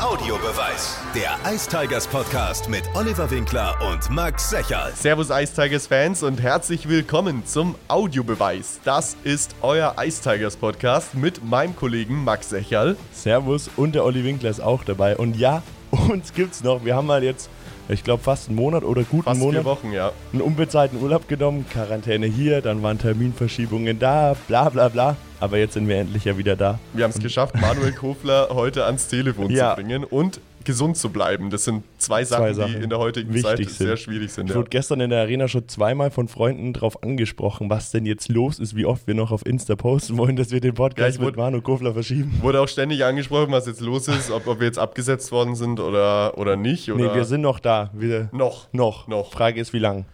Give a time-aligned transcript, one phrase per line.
[0.00, 0.96] Audiobeweis.
[1.12, 4.92] Der Ice Tigers Podcast mit Oliver Winkler und Max Secherl.
[4.94, 8.78] Servus Ice Tigers Fans und herzlich willkommen zum Audiobeweis.
[8.84, 12.96] Das ist euer Ice Tigers Podcast mit meinem Kollegen Max Secherl.
[13.12, 15.16] Servus und der Olli Winkler ist auch dabei.
[15.16, 16.84] Und ja, uns gibt's noch.
[16.84, 17.50] Wir haben mal jetzt,
[17.88, 20.12] ich glaube, fast einen Monat oder guten Fast Monat vier Wochen, ja.
[20.32, 21.64] einen unbezahlten Urlaub genommen.
[21.70, 25.16] Quarantäne hier, dann waren Terminverschiebungen da, bla bla bla.
[25.40, 26.78] Aber jetzt sind wir endlich ja wieder da.
[26.92, 29.70] Wir haben es geschafft, Manuel Kofler heute ans Telefon Ja.
[29.70, 31.48] zu bringen und gesund zu bleiben.
[31.50, 33.70] Das sind zwei Sachen, Zwei Sachen die in der heutigen Zeit sind.
[33.70, 34.44] sehr schwierig sind.
[34.46, 34.56] Ich Ja.
[34.56, 38.58] wurde gestern in der Arena schon zweimal von Freunden darauf angesprochen, was denn jetzt los
[38.58, 41.26] ist, wie oft wir noch auf Insta posten wollen, dass wir den Ja, Podcast mit
[41.28, 42.38] wurde- Manu Kofler verschieben.
[42.42, 45.80] Wurde auch ständig angesprochen, was jetzt los ist, ob, ob wir jetzt abgesetzt worden sind
[45.80, 46.92] oder, oder nicht.
[46.92, 47.90] Oder Nee, wir sind noch da.
[47.94, 48.72] Wir, noch.
[48.72, 49.08] Noch.
[49.08, 49.32] Noch.
[49.32, 50.04] Frage ist, wie lang?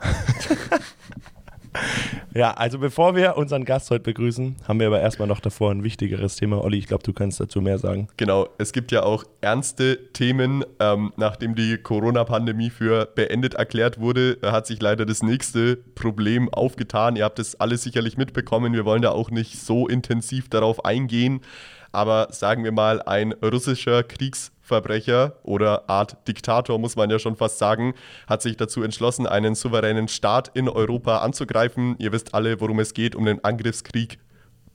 [2.34, 5.84] ja, also bevor wir unseren Gast heute begrüßen, haben wir aber erstmal noch davor ein
[5.84, 6.62] wichtigeres Thema.
[6.62, 8.08] Olli, ich glaube, du kannst dazu mehr sagen.
[8.16, 10.64] Genau, es gibt ja auch ernste Themen.
[10.80, 17.16] Ähm, nachdem die Corona-Pandemie für beendet erklärt wurde, hat sich leider das nächste Problem aufgetan.
[17.16, 18.72] Ihr habt es alle sicherlich mitbekommen.
[18.72, 21.40] Wir wollen da auch nicht so intensiv darauf eingehen.
[21.92, 24.02] Aber sagen wir mal, ein russischer
[24.72, 27.94] Kriegsverbrecher oder Art Diktator, muss man ja schon fast sagen,
[28.26, 31.96] hat sich dazu entschlossen, einen souveränen Staat in Europa anzugreifen.
[31.98, 34.18] Ihr wisst alle, worum es geht, um den Angriffskrieg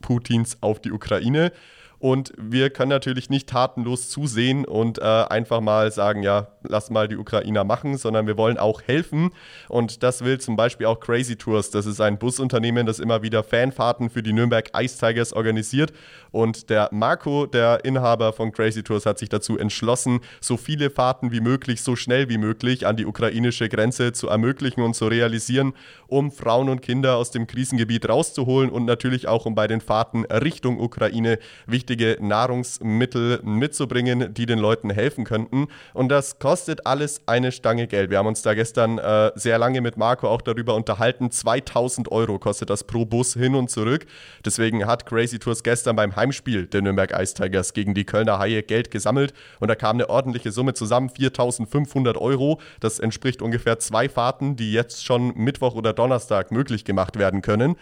[0.02, 1.52] Putins auf die Ukraine.
[2.00, 7.08] Und wir können natürlich nicht tatenlos zusehen und äh, einfach mal sagen, ja, lass mal
[7.08, 9.32] die Ukrainer machen, sondern wir wollen auch helfen.
[9.68, 11.72] Und das will zum Beispiel auch Crazy Tours.
[11.72, 15.92] Das ist ein Busunternehmen, das immer wieder Fanfahrten für die Nürnberg Ice Tigers organisiert.
[16.38, 21.32] Und der Marco, der Inhaber von Crazy Tours, hat sich dazu entschlossen, so viele Fahrten
[21.32, 25.74] wie möglich, so schnell wie möglich an die ukrainische Grenze zu ermöglichen und zu realisieren,
[26.06, 30.26] um Frauen und Kinder aus dem Krisengebiet rauszuholen und natürlich auch um bei den Fahrten
[30.26, 35.66] Richtung Ukraine wichtige Nahrungsmittel mitzubringen, die den Leuten helfen könnten.
[35.96, 38.12] Und das kostet alles eine Stange Geld.
[38.12, 41.32] Wir haben uns da gestern äh, sehr lange mit Marco auch darüber unterhalten.
[41.32, 44.06] 2000 Euro kostet das pro Bus hin und zurück.
[44.46, 48.62] Deswegen hat Crazy Tours gestern beim Heimspiel der Nürnberg Ice Tigers gegen die Kölner Haie
[48.62, 52.60] Geld gesammelt und da kam eine ordentliche Summe zusammen, 4500 Euro.
[52.80, 57.78] Das entspricht ungefähr zwei Fahrten, die jetzt schon Mittwoch oder Donnerstag möglich gemacht werden können.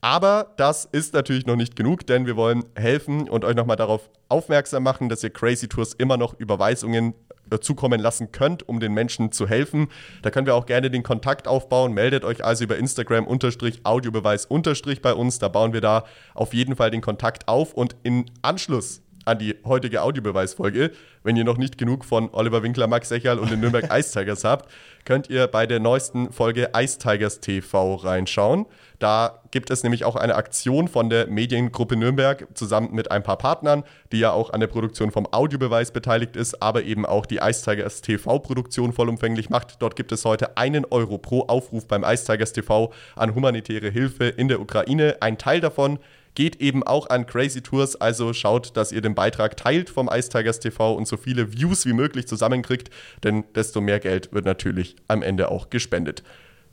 [0.00, 4.10] Aber das ist natürlich noch nicht genug, denn wir wollen helfen und euch nochmal darauf
[4.28, 7.14] aufmerksam machen, dass ihr Crazy Tours immer noch Überweisungen
[7.60, 9.88] zukommen lassen könnt, um den Menschen zu helfen.
[10.22, 11.92] Da können wir auch gerne den Kontakt aufbauen.
[11.92, 15.38] Meldet euch also über Instagram unterstrich Audiobeweis unterstrich bei uns.
[15.38, 19.56] Da bauen wir da auf jeden Fall den Kontakt auf und in Anschluss an die
[19.64, 20.90] heutige Audiobeweisfolge.
[21.22, 24.44] Wenn ihr noch nicht genug von Oliver Winkler, Max Secherl und den Nürnberg Ice Tigers
[24.44, 24.70] habt,
[25.04, 28.66] könnt ihr bei der neuesten Folge Ice Tigers TV reinschauen.
[28.98, 33.36] Da gibt es nämlich auch eine Aktion von der Mediengruppe Nürnberg zusammen mit ein paar
[33.36, 37.36] Partnern, die ja auch an der Produktion vom Audiobeweis beteiligt ist, aber eben auch die
[37.36, 39.82] Ice Tigers TV-Produktion vollumfänglich macht.
[39.82, 44.24] Dort gibt es heute einen Euro pro Aufruf beim Ice Tigers TV an humanitäre Hilfe
[44.24, 45.16] in der Ukraine.
[45.20, 45.98] Ein Teil davon
[46.34, 50.28] geht eben auch an Crazy Tours, also schaut, dass ihr den Beitrag teilt vom Ice
[50.28, 52.90] Tigers TV und so viele Views wie möglich zusammenkriegt,
[53.22, 56.22] denn desto mehr Geld wird natürlich am Ende auch gespendet.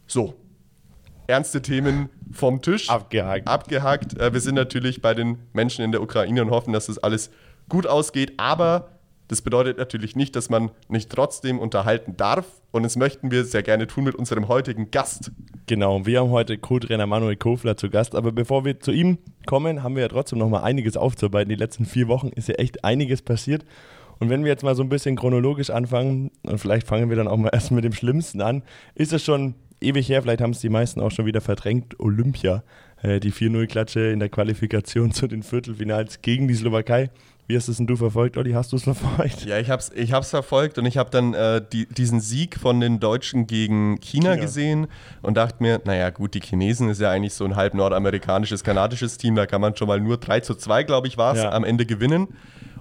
[0.08, 0.36] So,
[1.28, 2.90] ernste Themen vom Tisch.
[2.90, 3.48] Abgehakt.
[3.48, 4.20] Abgehakt.
[4.20, 7.30] Äh, Wir sind natürlich bei den Menschen in der Ukraine und hoffen, dass das alles
[7.70, 8.90] gut ausgeht, aber
[9.32, 13.64] das bedeutet natürlich nicht, dass man nicht trotzdem unterhalten darf und das möchten wir sehr
[13.64, 15.32] gerne tun mit unserem heutigen Gast.
[15.68, 18.14] Genau, wir haben heute Co-Trainer Manuel Kofler zu Gast.
[18.14, 21.48] Aber bevor wir zu ihm kommen, haben wir ja trotzdem noch mal einiges aufzuarbeiten.
[21.48, 23.64] Die letzten vier Wochen ist ja echt einiges passiert.
[24.20, 27.30] Und wenn wir jetzt mal so ein bisschen chronologisch anfangen, und vielleicht fangen wir dann
[27.30, 28.64] auch mal erst mit dem Schlimmsten an,
[28.96, 32.64] ist es schon ewig her, vielleicht haben es die meisten auch schon wieder verdrängt, Olympia.
[33.02, 37.10] Äh, die 4-0-Klatsche in der Qualifikation zu den Viertelfinals gegen die Slowakei.
[37.48, 38.52] Wie hast es denn du verfolgt, Olli?
[38.54, 39.46] Hast du es verfolgt?
[39.46, 42.80] Ja, ich hab's, ich hab's verfolgt und ich habe dann äh, die, diesen Sieg von
[42.80, 44.36] den Deutschen gegen China, China.
[44.42, 44.88] gesehen
[45.22, 49.18] und dachte mir, naja gut, die Chinesen ist ja eigentlich so ein halb nordamerikanisches, kanadisches
[49.18, 51.52] Team, da kann man schon mal nur 3 zu 2, glaube ich, war es, Ja.
[51.52, 52.30] am Ende gewinnen.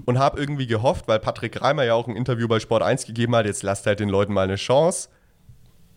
[0.06, 3.34] Und habe irgendwie gehofft, weil Patrick Reimer ja auch ein Interview bei Sport 1 gegeben
[3.36, 5.09] hat, jetzt lasst halt den Leuten mal eine Chance.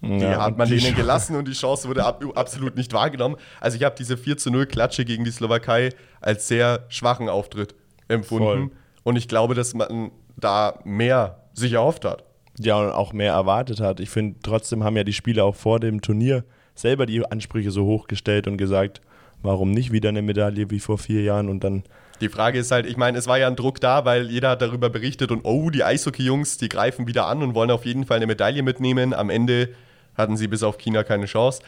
[0.02, 3.38] Die hat man denen gelassen und die Chance wurde ab, absolut nicht wahrgenommen.
[3.62, 7.76] Also ich habe diese 4 zu 0 Klatsche gegen die Slowakei als sehr schwachen Auftritt
[8.14, 8.70] empfunden.
[8.70, 8.72] Voll.
[9.04, 12.24] Und ich glaube, dass man da mehr sich erhofft hat.
[12.60, 14.00] ja, und auch mehr erwartet hat.
[14.00, 16.44] Ich finde, trotzdem haben ja die Spieler auch vor dem Turnier
[16.76, 19.02] selber die Ansprüche so hochgestellt und gesagt,
[19.42, 21.84] warum nicht wieder eine Medaille wie vor vier Jahren und dann
[22.22, 24.62] Die Frage ist halt, ich meine, es war ja ein Druck da, weil jeder hat
[24.62, 28.18] darüber berichtet und oh, die Eishockey-Jungs, die greifen wieder an und wollen auf jeden Fall
[28.18, 29.14] eine Medaille mitnehmen.
[29.14, 29.70] Am Ende
[30.16, 31.62] hatten sie bis auf China keine Chance.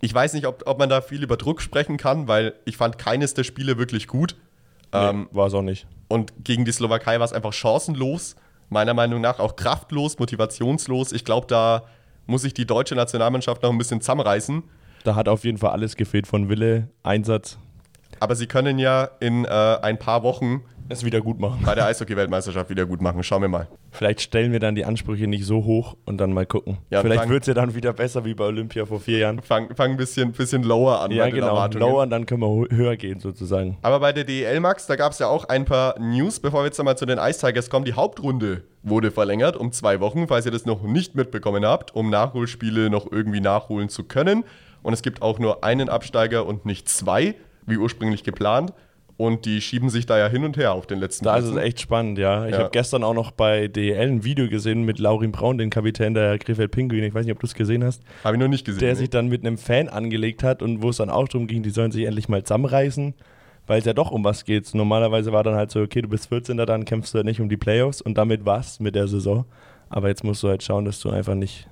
[0.00, 2.98] Ich weiß nicht, ob, ob man da viel über Druck sprechen kann, weil ich fand
[2.98, 4.36] keines der Spiele wirklich gut.
[4.92, 5.86] Ähm, war es auch nicht.
[6.08, 8.36] Und gegen die Slowakei war es einfach chancenlos,
[8.70, 11.12] meiner Meinung nach auch kraftlos, motivationslos.
[11.12, 11.84] Ich glaube, da
[12.26, 14.62] muss sich die deutsche Nationalmannschaft noch ein bisschen zusammenreißen.
[15.04, 17.58] Da hat auf jeden Fall alles gefehlt von Wille, Einsatz.
[18.20, 21.60] Aber sie können ja in äh, ein paar Wochen es wieder gut machen.
[21.64, 23.22] Bei der Eishockey-Weltmeisterschaft wieder gut machen.
[23.22, 23.68] Schauen wir mal.
[23.90, 26.78] Vielleicht stellen wir dann die Ansprüche nicht so hoch und dann mal gucken.
[26.90, 29.42] Ja, Vielleicht wird es ja dann wieder besser wie bei Olympia vor vier Jahren.
[29.42, 31.10] Fang, fang ein bisschen, bisschen lower an.
[31.10, 31.66] Ja, genau.
[31.68, 33.76] Lower und dann können wir höher gehen sozusagen.
[33.82, 36.66] Aber bei der DEL, Max, da gab es ja auch ein paar News, bevor wir
[36.66, 37.84] jetzt einmal zu den Ice Tigers kommen.
[37.84, 42.10] Die Hauptrunde wurde verlängert um zwei Wochen, falls ihr das noch nicht mitbekommen habt, um
[42.10, 44.44] Nachholspiele noch irgendwie nachholen zu können.
[44.82, 47.34] Und es gibt auch nur einen Absteiger und nicht zwei,
[47.66, 48.72] wie ursprünglich geplant.
[49.18, 51.50] Und die schieben sich da ja hin und her auf den letzten Da Plätzen.
[51.50, 52.46] ist es echt spannend, ja.
[52.46, 52.60] Ich ja.
[52.60, 56.38] habe gestern auch noch bei DL ein Video gesehen mit Laurin Braun, den Kapitän der
[56.38, 57.02] Krefeld Pinguin.
[57.02, 58.00] Ich weiß nicht, ob du es gesehen hast.
[58.22, 58.78] Habe ich noch nicht gesehen.
[58.78, 58.94] Der nee.
[58.94, 61.70] sich dann mit einem Fan angelegt hat und wo es dann auch darum ging, die
[61.70, 63.12] sollen sich endlich mal zusammenreißen,
[63.66, 64.72] weil es ja doch um was geht.
[64.72, 66.56] Normalerweise war dann halt so, okay, du bist 14.
[66.56, 69.46] dann kämpfst du halt nicht um die Playoffs und damit war's mit der Saison.
[69.88, 71.66] Aber jetzt musst du halt schauen, dass du einfach nicht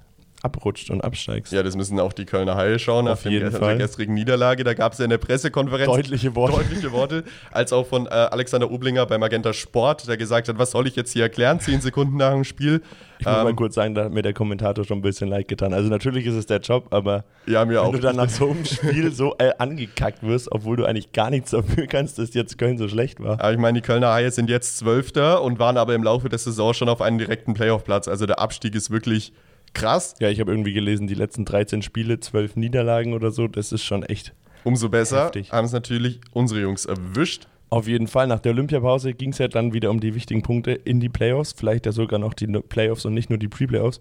[0.46, 1.52] abrutscht und absteigst.
[1.52, 3.06] Ja, das müssen auch die Kölner Haie schauen.
[3.08, 3.76] Auf nach jeden Fall.
[3.76, 6.56] der gestrigen Niederlage, da gab es ja in der Pressekonferenz deutliche Worte.
[6.56, 10.70] deutliche Worte, als auch von äh, Alexander Oblinger bei Magenta Sport, der gesagt hat, was
[10.70, 12.80] soll ich jetzt hier erklären, zehn Sekunden nach dem Spiel.
[13.18, 15.48] Ich muss ähm, mal kurz sagen, da hat mir der Kommentator schon ein bisschen leid
[15.48, 15.72] getan.
[15.72, 17.92] Also natürlich ist es der Job, aber ja, mir wenn auch.
[17.92, 21.50] du dann nach so einem Spiel so äh, angekackt wirst, obwohl du eigentlich gar nichts
[21.50, 23.40] dafür kannst, dass jetzt Köln so schlecht war.
[23.40, 26.38] Aber ich meine, die Kölner Haie sind jetzt Zwölfter und waren aber im Laufe der
[26.38, 28.08] Saison schon auf einen direkten Playoff-Platz.
[28.08, 29.32] Also der Abstieg ist wirklich
[29.76, 30.14] krass.
[30.20, 33.84] Ja, ich habe irgendwie gelesen, die letzten 13 Spiele, 12 Niederlagen oder so, das ist
[33.84, 34.34] schon echt.
[34.64, 37.46] Umso besser haben es natürlich unsere Jungs erwischt.
[37.68, 40.72] Auf jeden Fall, nach der Olympiapause ging es ja dann wieder um die wichtigen Punkte
[40.72, 44.00] in die Playoffs, vielleicht ja sogar noch die Playoffs und nicht nur die Pre-Playoffs.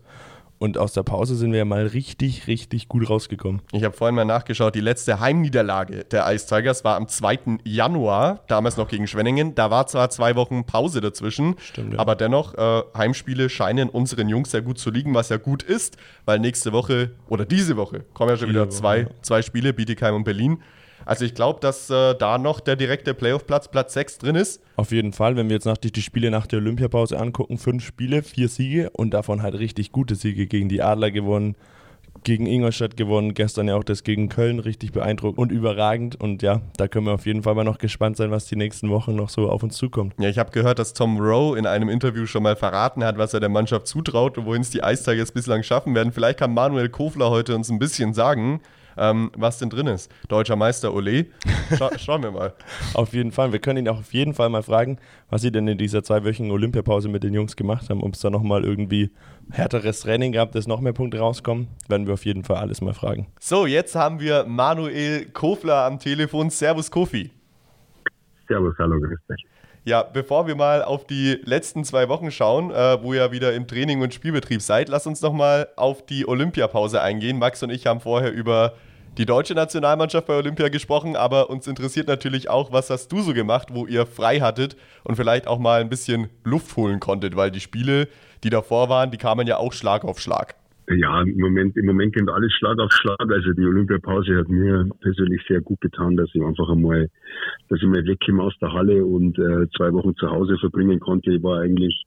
[0.57, 3.61] Und aus der Pause sind wir ja mal richtig, richtig gut rausgekommen.
[3.73, 7.57] Ich habe vorhin mal nachgeschaut, die letzte Heimniederlage der Ice Tigers war am 2.
[7.65, 9.53] Januar, damals noch gegen Schwenningen.
[9.53, 11.99] Da war zwar zwei Wochen Pause dazwischen, Stimmt, ja.
[11.99, 15.97] aber dennoch, äh, Heimspiele scheinen unseren Jungs sehr gut zu liegen, was ja gut ist,
[16.23, 20.23] weil nächste Woche oder diese Woche kommen ja schon wieder zwei, zwei Spiele, Bietigheim und
[20.23, 20.61] Berlin.
[21.05, 24.61] Also ich glaube, dass äh, da noch der direkte Playoff-Platz, Platz 6 drin ist.
[24.75, 27.85] Auf jeden Fall, wenn wir jetzt nach die, die Spiele nach der Olympiapause angucken, fünf
[27.85, 31.55] Spiele, vier Siege und davon halt richtig gute Siege gegen die Adler gewonnen,
[32.23, 36.19] gegen Ingolstadt gewonnen, gestern ja auch das gegen Köln richtig beeindruckend und überragend.
[36.19, 38.89] Und ja, da können wir auf jeden Fall mal noch gespannt sein, was die nächsten
[38.89, 40.15] Wochen noch so auf uns zukommt.
[40.19, 43.33] Ja, ich habe gehört, dass Tom Rowe in einem Interview schon mal verraten hat, was
[43.33, 46.11] er der Mannschaft zutraut und wohin es die Eistage jetzt bislang schaffen werden.
[46.11, 48.61] Vielleicht kann Manuel Kofler heute uns ein bisschen sagen,
[48.97, 50.11] ähm, was denn drin ist.
[50.27, 51.27] Deutscher Meister Ole.
[51.77, 52.53] Scha schauen wir mal.
[52.93, 53.51] auf jeden Fall.
[53.51, 54.97] Wir können ihn auch auf jeden Fall mal fragen,
[55.29, 58.29] was sie denn in dieser zweiwöchigen Olympiapause mit den Jungs gemacht haben, ob es da
[58.29, 59.11] nochmal irgendwie
[59.51, 61.67] härteres Training gab, dass noch mehr Punkte rauskommen.
[61.87, 63.27] Werden wir auf jeden Fall alles mal fragen.
[63.39, 66.49] So, jetzt haben wir Manuel Kofler am Telefon.
[66.49, 67.31] Servus Kofi.
[68.47, 69.54] Servus, hallo, grüß dich.
[69.87, 73.67] Ja, bevor wir mal auf die letzten zwei Wochen schauen, äh, wo ihr wieder im
[73.67, 77.37] Training und Spielbetrieb seid, lasst uns nochmal auf die Olympiapause eingehen.
[77.37, 78.73] Max und ich haben vorher über
[79.19, 83.35] die deutsche Nationalmannschaft bei Olympia gesprochen, aber uns interessiert natürlich auch, was hast du so
[83.35, 87.51] gemacht, wo ihr frei hattet und vielleicht auch mal ein bisschen Luft holen konntet, weil
[87.51, 88.07] die Spiele,
[88.43, 90.55] die davor waren, die kamen ja auch Schlag auf Schlag.
[90.87, 93.17] Ja, im Moment, im Moment geht alles Schlag auf Schlag.
[93.31, 97.09] Also die Olympiapause hat mir persönlich sehr gut getan, dass ich einfach einmal,
[97.69, 101.31] dass ich mal wegkomme aus der Halle und äh, zwei Wochen zu Hause verbringen konnte.
[101.33, 102.05] Ich war eigentlich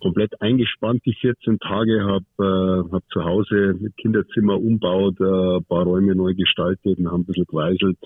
[0.00, 2.24] komplett eingespannt die 14 Tage, habe
[2.88, 7.46] äh, hab zu Hause Kinderzimmer umbaut, äh, paar Räume neu gestaltet und haben ein bisschen
[7.46, 7.96] geweiselt.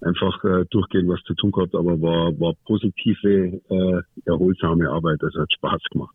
[0.00, 5.22] Einfach äh, durchgehend was zu tun gehabt, aber war, war positive, äh, erholsame Arbeit.
[5.22, 6.14] Also hat Spaß gemacht.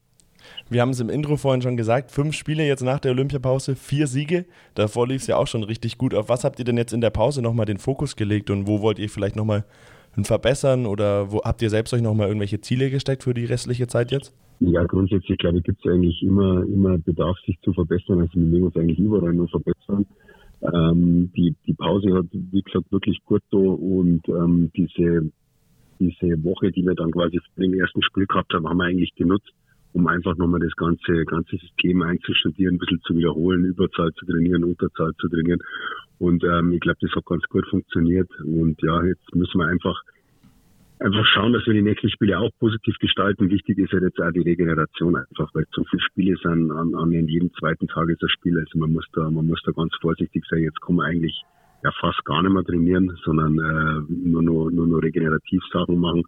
[0.70, 4.08] Wir haben es im Intro vorhin schon gesagt, fünf Spiele jetzt nach der Olympiapause, vier
[4.08, 4.46] Siege.
[4.74, 6.14] Davor lief es ja auch schon richtig gut.
[6.14, 8.82] Auf was habt ihr denn jetzt in der Pause nochmal den Fokus gelegt und wo
[8.82, 9.66] wollt ihr vielleicht nochmal
[10.24, 14.12] verbessern oder wo habt ihr selbst euch nochmal irgendwelche Ziele gesteckt für die restliche Zeit
[14.12, 14.34] jetzt?
[14.62, 18.22] Ja, grundsätzlich glaube ich, gibt es eigentlich immer, immer Bedarf, sich zu verbessern.
[18.22, 20.06] Also wir mögen uns eigentlich überall nur verbessern.
[20.62, 25.30] Ähm, die, die Pause hat, wie gesagt, wirklich gut da und ähm, diese,
[26.00, 29.14] diese Woche, die wir dann quasi vor dem ersten Spiel gehabt haben, haben wir eigentlich
[29.16, 29.52] genutzt,
[29.96, 34.66] um einfach nochmal das ganze, ganze System einzustudieren, ein bisschen zu wiederholen, Überzahl zu trainieren,
[34.66, 35.60] Unterzahl zu trainieren.
[36.20, 38.30] Und ähm, ich glaube, das hat ganz gut funktioniert.
[38.42, 39.96] Und ja, jetzt müssen wir einfach
[41.00, 43.50] einfach schauen, dass wir die nächsten Spiele auch positiv gestalten.
[43.50, 47.12] Wichtig ist ja jetzt auch die Regeneration einfach, weil so viele Spiele sind an, an
[47.12, 48.60] jedem zweiten Tag ist ein Spiel.
[48.60, 50.64] Also man muss da, man muss da ganz vorsichtig sein.
[50.64, 51.42] Jetzt man eigentlich
[51.84, 56.24] ja fast gar nicht mehr trainieren, sondern äh, nur, nur, nur, nur regenerativ Sachen machen.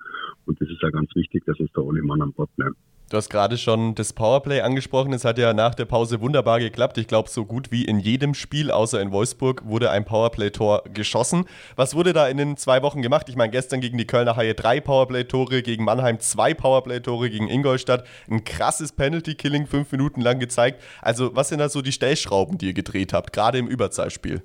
[0.46, 2.76] Und das ist ja ganz wichtig, dass uns da alle Mann an Bord bleiben.
[3.10, 5.14] Du hast gerade schon das Powerplay angesprochen.
[5.14, 6.98] Es hat ja nach der Pause wunderbar geklappt.
[6.98, 11.46] Ich glaube, so gut wie in jedem Spiel, außer in Wolfsburg, wurde ein Powerplay-Tor geschossen.
[11.78, 13.30] Was wurde da in den zwei Wochen gemacht?
[13.30, 18.04] Ich meine, gestern gegen die Kölner Haie drei Powerplay-Tore, gegen Mannheim zwei Powerplay-Tore, gegen Ingolstadt
[18.30, 20.82] ein krasses Penalty-Killing fünf Minuten lang gezeigt.
[21.02, 24.44] Also, was sind da so die Stellschrauben, die ihr gedreht habt, gerade im Überzahlspiel?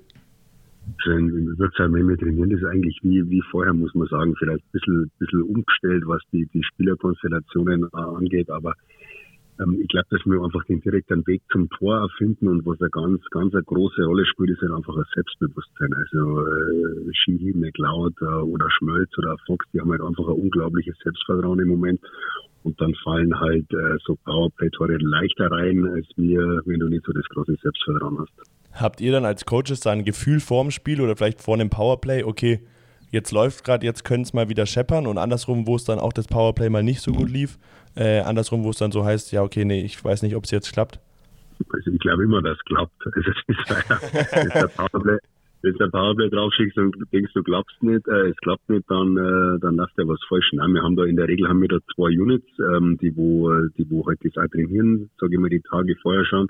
[0.97, 4.63] Schön, wird halt wenn wir trainieren, ist eigentlich wie, wie vorher, muss man sagen, vielleicht
[4.63, 8.73] ein bisschen, bisschen umgestellt, was die, die Spielerkonstellationen äh, angeht, aber
[9.59, 12.89] ähm, ich glaube, dass wir einfach den direkten Weg zum Tor erfinden und was eine
[12.89, 15.93] ganz, ganz eine große Rolle spielt, ist halt einfach ein Selbstbewusstsein.
[15.93, 20.97] Also äh, Ski, McLeod äh, oder Schmölz oder Fox, die haben halt einfach ein unglaubliches
[21.03, 22.01] Selbstvertrauen im Moment
[22.63, 27.11] und dann fallen halt äh, so Powerplay-Tore leichter rein, als wir, wenn du nicht so
[27.11, 28.62] das große Selbstvertrauen hast.
[28.73, 32.23] Habt ihr dann als Coaches da ein Gefühl vorm Spiel oder vielleicht vor einem Powerplay,
[32.23, 32.59] okay,
[33.11, 36.11] jetzt läuft gerade, jetzt können es mal wieder scheppern und andersrum, wo es dann auch
[36.11, 37.59] das Powerplay mal nicht so gut lief,
[37.95, 40.51] äh, andersrum, wo es dann so heißt, ja, okay, nee, ich weiß nicht, ob es
[40.51, 40.99] jetzt klappt?
[41.71, 42.93] Also ich glaube immer, dass es klappt.
[43.05, 45.17] Also es ist, der Powerplay,
[45.61, 49.15] wenn du ein Powerplay draufschickst und denkst, du glaubst nicht, äh, es klappt nicht, dann,
[49.15, 50.49] äh, dann läuft ja was falsch.
[50.53, 53.53] Nein, wir haben da in der Regel haben wir da zwei Units, ähm, die wo,
[53.77, 56.47] die wo halt das auch trainieren, sage ich mal, die Tage vorher schon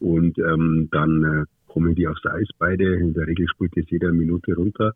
[0.00, 2.96] und ähm, dann äh, kommen die aufs Eis beide.
[2.96, 4.92] In der Regel spielt das jeder Minute runter.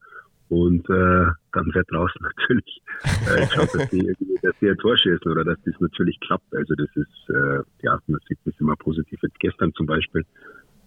[0.49, 5.31] Und äh, dann wird draußen natürlich äh, geschaut, dass die, dass die ein Tor schießen
[5.31, 6.55] oder dass das natürlich klappt.
[6.55, 9.21] Also das ist, äh, ja, man sieht das immer positiv.
[9.23, 10.25] Jetzt gestern zum Beispiel,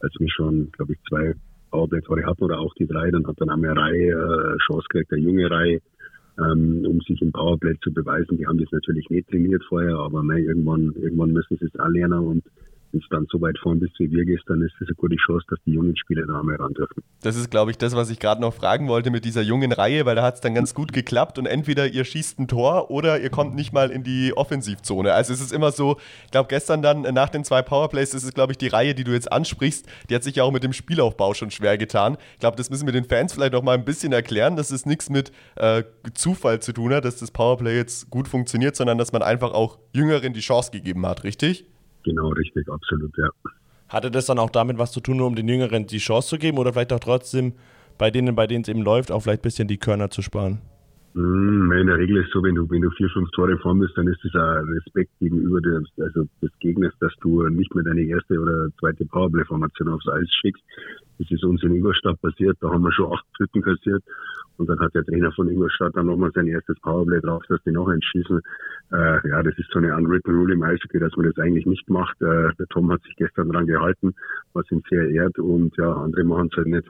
[0.02, 1.34] als wir schon, glaube ich, zwei
[1.72, 5.22] Powerplay-Tore hatten oder auch die drei, dann hat dann eine Reihe äh, Chance gekriegt, eine
[5.22, 5.80] junge Reihe,
[6.38, 8.38] ähm, um sich im Powerplay zu beweisen.
[8.38, 11.90] Die haben das natürlich nicht trainiert vorher, aber nein, irgendwann, irgendwann müssen sie es auch
[11.90, 12.44] lernen und
[13.10, 15.60] wenn dann so weit vorn bist wie wir gestern, ist es eine gute Chance, dass
[15.66, 17.04] die jungen Spieler da mal ran dürfen.
[17.22, 20.06] Das ist, glaube ich, das, was ich gerade noch fragen wollte mit dieser jungen Reihe,
[20.06, 23.20] weil da hat es dann ganz gut geklappt und entweder ihr schießt ein Tor oder
[23.20, 25.14] ihr kommt nicht mal in die Offensivzone.
[25.14, 28.24] Also es ist immer so, ich glaube, gestern dann äh, nach den zwei Powerplays ist
[28.24, 30.64] es, glaube ich, die Reihe, die du jetzt ansprichst, die hat sich ja auch mit
[30.64, 32.18] dem Spielaufbau schon schwer getan.
[32.34, 34.86] Ich glaube, das müssen wir den Fans vielleicht noch mal ein bisschen erklären, dass es
[34.86, 39.12] nichts mit äh, Zufall zu tun hat, dass das Powerplay jetzt gut funktioniert, sondern dass
[39.12, 41.66] man einfach auch Jüngeren die Chance gegeben hat, richtig?
[42.08, 43.30] Genau, richtig, absolut, ja.
[43.90, 46.38] Hatte das dann auch damit was zu tun, nur um den Jüngeren die Chance zu
[46.38, 47.52] geben oder vielleicht auch trotzdem
[47.98, 50.60] bei denen, bei denen es eben läuft, auch vielleicht ein bisschen die Körner zu sparen?
[51.16, 53.80] Mm, in der Regel ist es so, wenn du, wenn du vier, fünf Tore vorn
[53.80, 57.84] bist, dann ist das ein Respekt gegenüber des, also des Gegners, dass du nicht mehr
[57.84, 60.64] deine erste oder zweite Powerplay-Formation aufs Eis schickst.
[61.20, 64.04] Das ist uns in Ingolstadt passiert, da haben wir schon acht Dritten kassiert
[64.58, 67.72] und dann hat der Trainer von Ingolstadt dann nochmal sein erstes Powerplay drauf, dass die
[67.72, 68.42] noch entschießen.
[68.92, 71.90] Äh, ja, das ist so eine unwritten rule im Eishockey, dass man das eigentlich nicht
[71.90, 72.22] macht.
[72.22, 74.14] Äh, der Tom hat sich gestern dran gehalten,
[74.54, 76.88] was ihn sehr ehrt und ja, andere machen es halt nicht.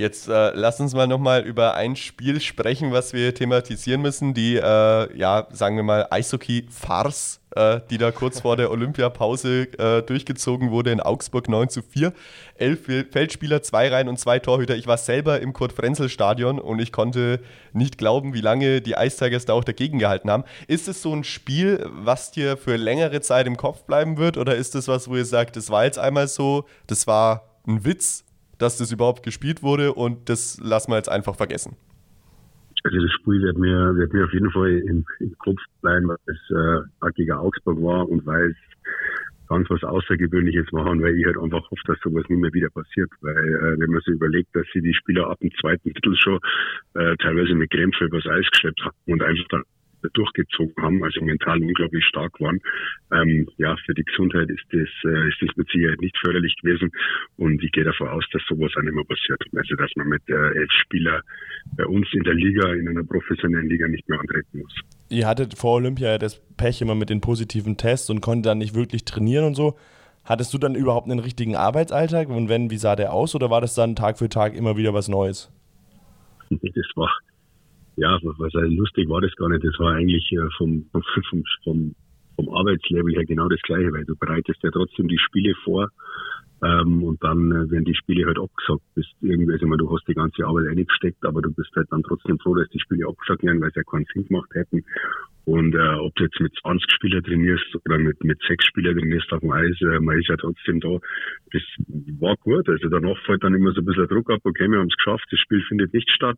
[0.00, 4.32] Jetzt äh, lass uns mal nochmal über ein Spiel sprechen, was wir thematisieren müssen.
[4.32, 10.00] Die, äh, ja, sagen wir mal, Eishockey-Farce, äh, die da kurz vor der Olympiapause äh,
[10.00, 12.14] durchgezogen wurde in Augsburg 9 zu 4.
[12.54, 14.74] Elf Feldspieler, zwei Reihen und zwei Torhüter.
[14.74, 17.40] Ich war selber im Kurt-Frenzel-Stadion und ich konnte
[17.74, 20.44] nicht glauben, wie lange die Ice Tigers da auch dagegen gehalten haben.
[20.66, 24.38] Ist es so ein Spiel, was dir für längere Zeit im Kopf bleiben wird?
[24.38, 27.84] Oder ist es was, wo ihr sagt, das war jetzt einmal so, das war ein
[27.84, 28.24] Witz
[28.60, 31.76] dass das überhaupt gespielt wurde und das lassen wir jetzt einfach vergessen.
[32.82, 36.16] Also das Spiel wird mir, wird mir auf jeden Fall im, im Kopf bleiben, weil
[36.26, 38.56] es äh, gegen Augsburg war und weil es
[39.48, 43.10] ganz was Außergewöhnliches machen, weil ich halt einfach hoffe, dass sowas nicht mehr wieder passiert.
[43.20, 46.38] Weil äh, wenn man sich überlegt, dass sie die Spieler ab dem zweiten Titel schon
[46.94, 49.64] äh, teilweise mit Krämpfe übers Eis geschleppt haben und einfach dann
[50.08, 52.60] durchgezogen haben, also mental unglaublich stark waren.
[53.12, 56.90] Ähm, ja, für die Gesundheit ist das, äh, ist das mit Sicherheit nicht förderlich gewesen
[57.36, 59.42] und ich gehe davon aus, dass sowas auch nicht mehr passiert.
[59.54, 61.22] Also, dass man mit äh, elf Spieler
[61.76, 64.74] bei uns in der Liga, in einer professionellen Liga nicht mehr antreten muss.
[65.08, 68.74] Ihr hattet vor Olympia das Pech immer mit den positiven Tests und konntet dann nicht
[68.74, 69.76] wirklich trainieren und so.
[70.24, 73.60] Hattest du dann überhaupt einen richtigen Arbeitsalltag und wenn, wie sah der aus oder war
[73.60, 75.50] das dann Tag für Tag immer wieder was Neues?
[76.50, 77.08] Das war,
[77.96, 79.64] ja, was also lustig war das gar nicht.
[79.64, 80.86] Das war eigentlich äh, vom,
[81.30, 81.94] vom, vom,
[82.36, 85.88] vom Arbeitslevel her genau das Gleiche, weil du bereitest ja trotzdem die Spiele vor
[86.62, 88.82] ähm, und dann äh, werden die Spiele halt abgesagt.
[88.94, 92.38] Bist irgendwie, also, du hast die ganze Arbeit eingesteckt, aber du bist halt dann trotzdem
[92.38, 94.84] froh, dass die Spiele abgesagt werden, weil sie ja keinen Sinn gemacht hätten.
[95.46, 99.32] Und äh, ob du jetzt mit 20 Spielern trainierst oder mit, mit sechs Spielern trainierst
[99.32, 100.98] auf dem Eis, äh, man ist ja trotzdem da.
[101.52, 101.62] Das
[102.20, 102.68] war gut.
[102.68, 105.26] Also danach fällt dann immer so ein bisschen Druck ab, okay, wir haben es geschafft,
[105.30, 106.36] das Spiel findet nicht statt.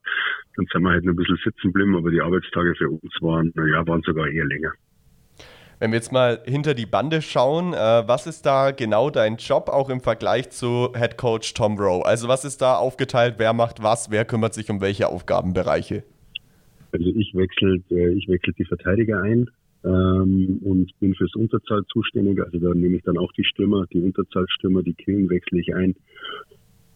[0.56, 3.52] Dann sind wir halt noch ein bisschen sitzen geblieben, aber die Arbeitstage für uns waren,
[3.56, 4.72] ja, waren sogar eher länger.
[5.82, 9.68] Wenn wir jetzt mal hinter die Bande schauen, äh, was ist da genau dein Job
[9.68, 12.06] auch im Vergleich zu Head Coach Tom Rowe?
[12.06, 16.04] Also was ist da aufgeteilt, wer macht was, wer kümmert sich um welche Aufgabenbereiche?
[16.92, 19.50] Also ich wechselt, äh, ich wechselt die Verteidiger ein.
[19.84, 22.40] ähm, und bin fürs Unterzahl zuständig.
[22.40, 25.96] Also da nehme ich dann auch die Stürmer, die Unterzahlstürmer, die Killen wechsle ich ein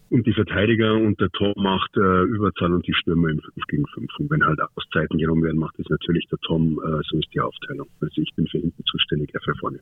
[0.09, 3.85] und die Verteidiger und der Tom macht äh, Überzahl und die Stürmer im 5 gegen
[3.87, 4.19] 5.
[4.19, 7.39] Und wenn halt Auszeiten genommen werden, macht es natürlich der Tom, äh, so ist die
[7.39, 7.87] Aufteilung.
[8.01, 9.79] Also ich bin für hinten zuständig, er für vorne.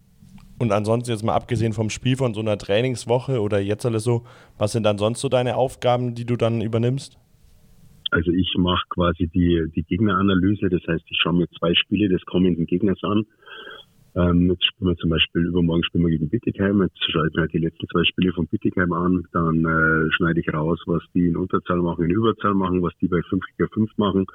[0.57, 4.23] Und ansonsten jetzt mal abgesehen vom Spiel von so einer Trainingswoche oder jetzt alles so,
[4.57, 7.17] was sind dann sonst so deine Aufgaben, die du dann übernimmst?
[8.11, 12.23] Also ich mache quasi die, die Gegneranalyse, das heißt, ich schaue mir zwei Spiele des
[12.25, 13.25] kommenden Gegners an
[14.15, 16.81] ähm, jetzt spielen wir zum Beispiel, übermorgen spielen wir gegen Bittigheim.
[16.81, 19.27] Jetzt schaue ich mir halt die letzten zwei Spiele von Bittigheim an.
[19.33, 23.09] Dann äh, schneide ich raus, was die in Unterzahl machen, in Überzahl machen, was die
[23.09, 24.25] bei 5 gegen 5 machen.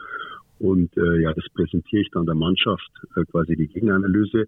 [0.58, 4.46] Und äh, ja, das präsentiere ich dann der Mannschaft, äh, quasi die Gegneranalyse.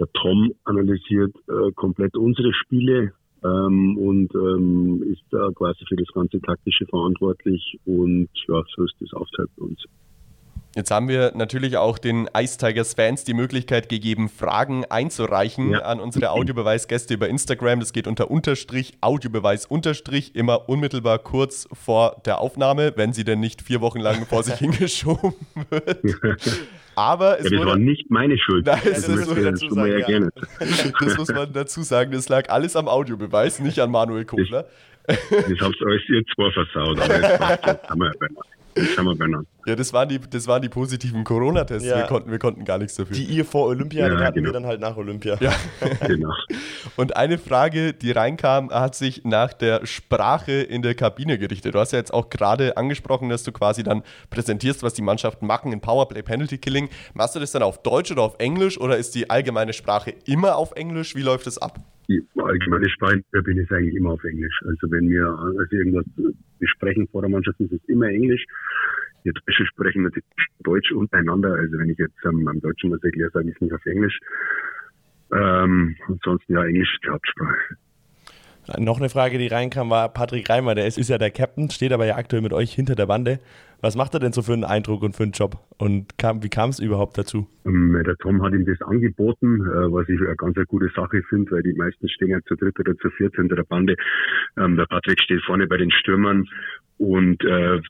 [0.00, 3.12] Der Tom analysiert äh, komplett unsere Spiele
[3.44, 7.78] ähm, und ähm, ist da quasi für das ganze Taktische verantwortlich.
[7.84, 9.84] Und ja, so ist das Aufteilt bei uns.
[10.76, 15.78] Jetzt haben wir natürlich auch den Ice Tigers Fans die Möglichkeit gegeben, Fragen einzureichen ja.
[15.78, 17.80] an unsere Audiobeweisgäste über Instagram.
[17.80, 23.40] Das geht unter Unterstrich, Audiobeweis Unterstrich, immer unmittelbar kurz vor der Aufnahme, wenn sie denn
[23.40, 25.32] nicht vier Wochen lang vor sich hingeschoben
[25.70, 26.04] wird.
[26.94, 28.66] Aber es ja, das wurde, war nicht meine Schuld.
[28.66, 30.28] Nein, das, das, muss dazu sagen, ja.
[31.00, 32.12] das muss man dazu sagen.
[32.12, 34.26] Das lag alles am Audiobeweis, nicht an Manuel.
[34.26, 34.66] Das,
[35.06, 35.18] das
[35.58, 37.16] habt ihr euch ihr zwar versaut, aber
[38.76, 41.88] jetzt haben wir ja ja, das waren die, das waren die positiven Corona-Tests.
[41.88, 41.96] Ja.
[41.96, 43.16] Wir, konnten, wir konnten gar nichts dafür.
[43.16, 44.48] Die ihr vor Olympia, ja, hatten genau.
[44.48, 45.36] wir dann halt nach Olympia.
[45.40, 45.52] Ja.
[46.06, 46.32] genau.
[46.96, 51.74] Und eine Frage, die reinkam, hat sich nach der Sprache in der Kabine gerichtet.
[51.74, 55.46] Du hast ja jetzt auch gerade angesprochen, dass du quasi dann präsentierst, was die Mannschaften
[55.46, 56.88] machen in Powerplay Penalty Killing.
[57.14, 60.56] Machst du das dann auf Deutsch oder auf Englisch oder ist die allgemeine Sprache immer
[60.56, 61.16] auf Englisch?
[61.16, 61.80] Wie läuft das ab?
[62.08, 64.62] Die allgemeine Sprache bin ich eigentlich immer auf Englisch.
[64.64, 66.04] Also wenn wir also irgendwas
[66.60, 68.44] besprechen vor der Mannschaft, ist es immer Englisch.
[69.26, 70.24] Die Deutsche sprechen natürlich
[70.60, 71.52] Deutsch untereinander.
[71.54, 74.16] Also wenn ich jetzt ähm, am Deutschen was erkläre, sage ich es nicht auf Englisch.
[75.32, 77.76] Ähm, ansonsten ja, Englisch ist die Hauptsprache.
[78.78, 81.92] Noch eine Frage, die reinkam, war Patrick Reimer, der ist, ist ja der Captain, steht
[81.92, 83.38] aber ja aktuell mit euch hinter der Bande.
[83.80, 85.56] Was macht er denn so für einen Eindruck und für einen Job?
[85.78, 87.48] Und kam, wie kam es überhaupt dazu?
[87.64, 91.22] Ähm, der Tom hat ihm das angeboten, äh, was ich eine ganz eine gute Sache
[91.28, 93.96] finde, weil die meisten stehen ja zu dritt oder zu viert hinter der Bande.
[94.56, 96.48] Ähm, der Patrick steht vorne bei den Stürmern
[96.98, 97.80] und äh,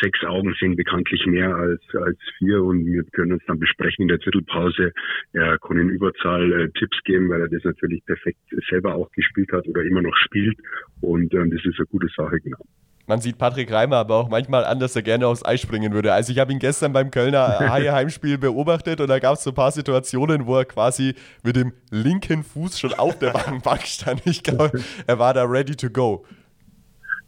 [0.00, 4.08] sechs Augen sehen bekanntlich mehr als, als vier und wir können uns dann besprechen in
[4.08, 4.92] der Drittelpause.
[5.32, 9.52] Er kann in Überzahl äh, Tipps geben, weil er das natürlich perfekt selber auch gespielt
[9.52, 10.58] hat oder immer noch spielt
[11.00, 12.64] und ähm, das ist eine gute Sache, genau.
[13.08, 16.12] Man sieht Patrick Reimer aber auch manchmal an, dass er gerne aufs Eis springen würde.
[16.12, 19.50] Also ich habe ihn gestern beim Kölner Haie Heimspiel beobachtet und da gab es so
[19.50, 23.32] ein paar Situationen, wo er quasi mit dem linken Fuß schon auf der
[23.64, 24.26] Bank stand.
[24.26, 26.26] Ich glaube, er war da ready to go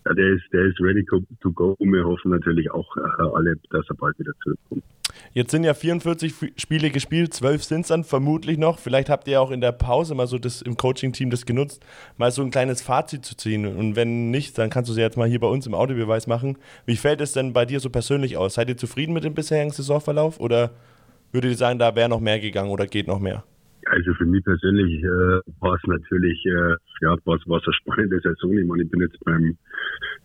[0.06, 1.76] ja, der ist, der ist ready to go.
[1.78, 3.00] Wir hoffen natürlich auch äh,
[3.34, 4.82] alle, dass er bald wieder zurückkommt.
[5.32, 8.78] Jetzt sind ja 44 Spiele gespielt, 12 sind es dann vermutlich noch.
[8.78, 11.84] Vielleicht habt ihr auch in der Pause mal so das im Coaching-Team das genutzt,
[12.16, 13.66] mal so ein kleines Fazit zu ziehen.
[13.66, 16.26] Und wenn nicht, dann kannst du es ja jetzt mal hier bei uns im Audiobeweis
[16.26, 16.58] machen.
[16.86, 18.54] Wie fällt es denn bei dir so persönlich aus?
[18.54, 20.70] Seid ihr zufrieden mit dem bisherigen Saisonverlauf oder
[21.32, 23.44] würdet ihr sagen, da wäre noch mehr gegangen oder geht noch mehr?
[23.90, 28.57] Also für mich persönlich äh, war es natürlich äh, ja was was eine spannende Saison.
[28.57, 29.57] Ich meine, ich bin jetzt beim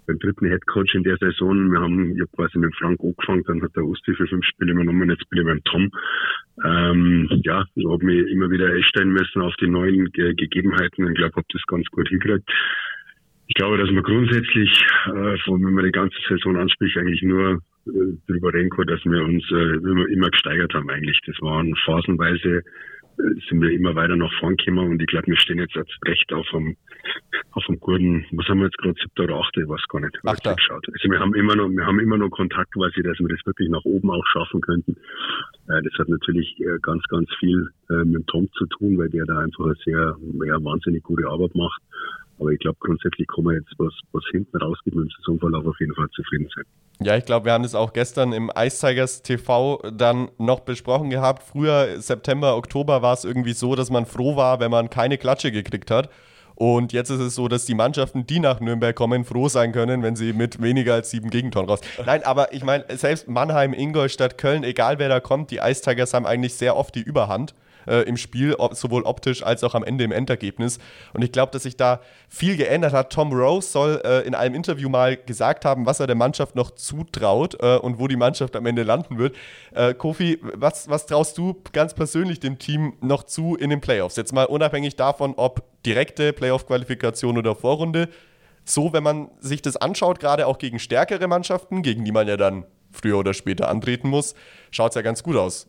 [0.06, 1.72] beim dritten Headcoach in der Saison.
[1.72, 4.74] Wir haben, ich habe quasi mit Frank angefangen, dann hat der Usti für fünf Spiele
[4.74, 5.90] übernommen, jetzt bin ich beim Tom.
[6.64, 11.12] Ähm, ja, ich habe mich immer wieder einstellen müssen auf die neuen Ge Gegebenheiten und
[11.12, 12.48] ich glaube, habe das ganz gut hingekriegt.
[13.48, 18.18] Ich glaube, dass man grundsätzlich, äh, wenn man die ganze Saison anspricht, eigentlich nur äh,
[18.28, 21.20] darüber reden kann, dass wir uns äh, immer, immer gesteigert haben eigentlich.
[21.26, 22.64] Das waren phasenweise
[23.18, 26.32] sind wir immer weiter nach vorn gekommen und ich glaube, wir stehen jetzt als recht
[26.34, 26.76] auf dem,
[27.52, 30.18] auf dem guten, was haben wir jetzt gerade, siebter oder achte, ich weiß gar nicht,
[30.24, 30.56] Achter.
[30.70, 33.70] Also wir haben immer noch, wir haben immer noch Kontakt quasi, dass wir das wirklich
[33.70, 34.98] nach oben auch schaffen könnten.
[35.70, 39.26] Äh, das hat natürlich äh, ganz, ganz viel äh, mit Tom zu tun, weil der
[39.26, 41.82] da einfach eine sehr, ja, wahnsinnig gute Arbeit macht.
[42.40, 45.80] Aber ich glaube, grundsätzlich kann man jetzt, was, was hinten rausgeht mit dem Saisonverlauf auf
[45.80, 46.66] jeden Fall zufrieden sein.
[47.02, 51.10] Ja, ich glaube, wir haben das auch gestern im Ice Tigers TV dann noch besprochen
[51.10, 51.44] gehabt.
[51.44, 55.52] Früher, September, Oktober, war es irgendwie so, dass man froh war, wenn man keine Klatsche
[55.52, 56.10] gekriegt hat.
[56.56, 60.04] Und jetzt ist es so, dass die Mannschaften, die nach Nürnberg kommen, froh sein können,
[60.04, 61.82] wenn sie mit weniger als sieben Gegentoren raus.
[62.06, 65.82] Nein, aber ich meine, selbst Mannheim, Ingolstadt, Köln, egal wer da kommt, die Ice
[66.14, 67.54] haben eigentlich sehr oft die Überhand
[67.88, 70.80] äh, im Spiel, ob, sowohl optisch als auch am Ende im Endergebnis.
[71.14, 73.12] Und ich glaube, dass sich da viel geändert hat.
[73.12, 76.72] Tom Rose soll äh, in einem Interview mal gesagt haben, was er der Mannschaft noch
[76.72, 79.36] zutraut äh, und wo die Mannschaft am Ende landen wird.
[79.74, 84.16] Äh, Kofi, was, was traust du ganz persönlich dem Team noch zu in den Playoffs?
[84.16, 88.10] Jetzt mal unabhängig davon, ob direkte Playoff-Qualifikation oder Vorrunde.
[88.64, 92.36] So, wenn man sich das anschaut, gerade auch gegen stärkere Mannschaften, gegen die man ja
[92.36, 94.34] dann früher oder später antreten muss,
[94.72, 95.68] schaut es ja ganz gut aus.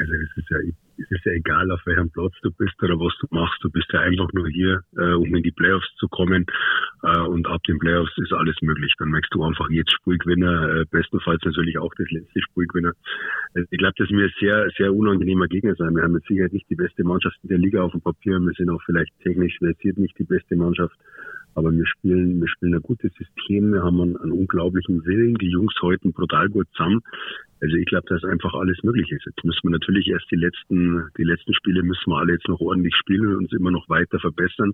[0.00, 0.56] Also es ist ja,
[0.96, 3.62] es ist ja egal, auf welchem Platz du bist oder was du machst.
[3.62, 6.46] Du bist ja einfach nur hier, äh, um in die Playoffs zu kommen.
[7.02, 8.94] Äh, und ab den Playoffs ist alles möglich.
[8.98, 12.92] Dann merkst du einfach jetzt Spielgewinner, äh, bestenfalls natürlich auch das letzte Spielgewinner.
[13.54, 15.94] Also ich glaube, dass wir sehr, sehr unangenehmer Gegner sein.
[15.94, 18.40] Wir haben mit Sicherheit nicht die beste Mannschaft in der Liga auf dem Papier.
[18.40, 20.96] Wir sind auch vielleicht technisch versiert nicht die beste Mannschaft.
[21.54, 25.50] Aber wir spielen, wir spielen ein gutes System, wir haben einen, einen unglaublichen Willen, die
[25.50, 27.02] Jungs halten brutal gut zusammen.
[27.62, 29.26] Also ich glaube, dass einfach alles möglich ist.
[29.26, 32.60] Jetzt müssen wir natürlich erst die letzten, die letzten Spiele müssen wir alle jetzt noch
[32.60, 34.72] ordentlich spielen und uns immer noch weiter verbessern.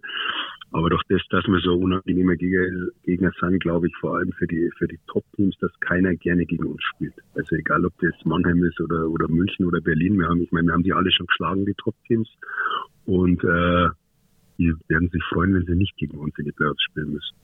[0.71, 4.47] Aber durch das, dass wir so unangenehme Gegner, Gegner sind, glaube ich vor allem für
[4.47, 7.15] die, für die Top-Teams, dass keiner gerne gegen uns spielt.
[7.35, 10.19] Also egal, ob das Mannheim ist oder, oder München oder Berlin.
[10.19, 12.29] Wir haben, ich meine, wir haben die alle schon geschlagen, die Top-Teams.
[13.05, 13.89] Und, äh,
[14.59, 17.37] die werden sich freuen, wenn sie nicht gegen uns in die Playoffs spielen müssen.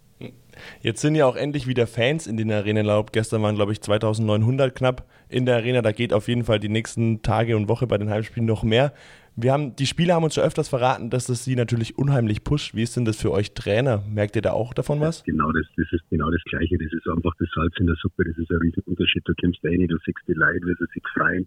[0.81, 3.12] Jetzt sind ja auch endlich wieder Fans in den Arenen erlaubt.
[3.12, 5.83] Gestern waren, glaube ich, 2900 knapp in der Arena.
[5.83, 8.92] Da geht auf jeden Fall die nächsten Tage und Woche bei den Heimspielen noch mehr.
[9.35, 12.75] Wir haben, die Spieler haben uns schon öfters verraten, dass das sie natürlich unheimlich pusht.
[12.75, 14.05] Wie ist denn das für euch Trainer?
[14.07, 15.25] Merkt ihr da auch davon was?
[15.25, 16.77] Genau, das, das ist genau das Gleiche.
[16.77, 18.25] Das ist einfach das Salz in der Suppe.
[18.25, 19.22] Das ist ein Riesenunterschied.
[19.25, 21.46] Du kommst rein, du siehst die Leute, wie sie sich freuen.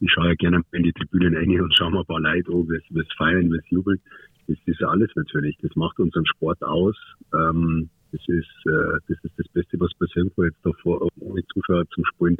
[0.00, 2.68] Ich schaue ja gerne in die Tribünen rein und schaue mal ein paar Leute an,
[2.68, 4.00] wie feiern, wie jubeln
[4.46, 5.56] das ist alles natürlich.
[5.62, 6.96] Das macht unseren Sport aus.
[7.32, 11.84] Ähm, das ist, äh, das ist das Beste, was passieren kann, jetzt davor ohne Zuschauer
[11.90, 12.36] zum Spielen.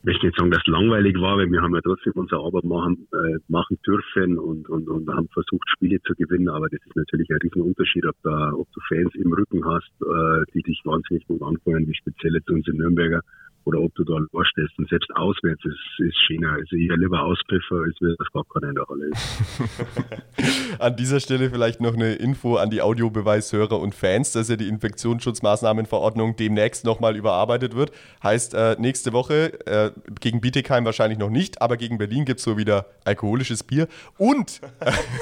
[0.00, 2.64] Ich möchte nicht sagen, dass es langweilig war, weil wir haben ja trotzdem unsere Arbeit
[2.64, 6.48] machen, äh, machen dürfen und, und, und haben versucht, Spiele zu gewinnen.
[6.48, 10.44] Aber das ist natürlich ein Riesenunterschied, ob, da, ob du Fans im Rücken hast, äh,
[10.52, 13.20] die dich wahnsinnig gut anfeuern, wie speziell jetzt unsere Nürnberger
[13.64, 14.78] oder ob du da vorstellst.
[14.78, 16.52] Und selbst auswärts ist, ist schöner.
[16.52, 18.44] Also ich lieber Auspfiffer, als wir das gar
[18.88, 20.78] Halle ist.
[20.78, 24.68] an dieser Stelle vielleicht noch eine Info an die Audiobeweishörer und Fans, dass ja die
[24.68, 27.92] Infektionsschutzmaßnahmenverordnung demnächst nochmal überarbeitet wird.
[28.22, 32.44] Heißt, äh, nächste Woche äh, gegen Bietigheim wahrscheinlich noch nicht, aber gegen Berlin gibt es
[32.44, 33.88] so wieder alkoholisches Bier.
[34.18, 34.60] Und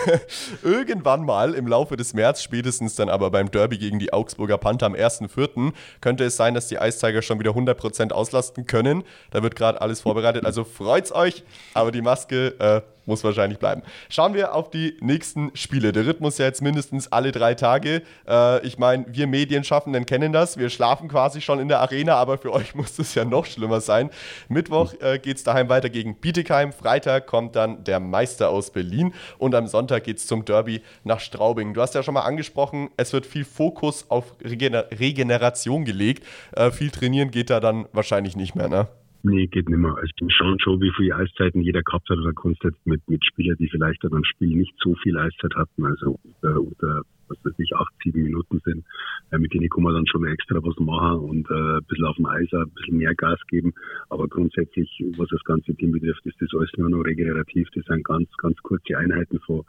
[0.62, 4.86] irgendwann mal im Laufe des März, spätestens dann aber beim Derby gegen die Augsburger Panther
[4.86, 9.04] am 1.4., könnte es sein, dass die Eiszeiger schon wieder 100% aus auslasten können.
[9.30, 10.44] Da wird gerade alles vorbereitet.
[10.46, 13.82] Also freut's euch, aber die Maske äh, muss wahrscheinlich bleiben.
[14.08, 15.92] Schauen wir auf die nächsten Spiele.
[15.92, 18.02] Der Rhythmus ja jetzt mindestens alle drei Tage.
[18.28, 20.56] Äh, ich meine, wir Medienschaffenden kennen das.
[20.56, 23.80] Wir schlafen quasi schon in der Arena, aber für euch muss es ja noch schlimmer
[23.80, 24.10] sein.
[24.48, 26.72] Mittwoch äh, geht es daheim weiter gegen Bietigheim.
[26.72, 31.20] Freitag kommt dann der Meister aus Berlin und am Sonntag geht es zum Derby nach
[31.20, 31.74] Straubing.
[31.74, 36.24] Du hast ja schon mal angesprochen, es wird viel Fokus auf Regener Regeneration gelegt.
[36.52, 38.88] Äh, viel trainieren geht da dann wahrscheinlich nicht mehr, ne?
[39.24, 39.94] Nee, geht nicht mehr.
[39.96, 43.68] Also schauen schon, wie viele Eiszeiten jeder gehabt hat oder kannst mit, mit Spielern, die
[43.68, 47.74] vielleicht dann am Spiel nicht so viel Eiszeit hatten, also unter, unter was weiß ich,
[47.76, 48.84] acht, sieben Minuten sind.
[49.30, 52.16] Äh, mit denen kann man dann schon extra was machen und äh, ein bisschen auf
[52.16, 53.72] dem Eis ein bisschen mehr Gas geben.
[54.10, 57.68] Aber grundsätzlich, was das ganze Team betrifft, ist das alles nur noch regenerativ.
[57.74, 59.62] Das sind ganz, ganz kurze Einheiten von